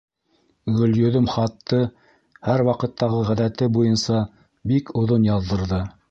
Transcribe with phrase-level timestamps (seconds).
[0.77, 1.81] Гөлйөҙөм хатты,
[2.47, 4.23] һәр ваҡыттағы ғәҙәте буйынса,
[4.73, 5.83] бик оҙон яҙҙырҙы.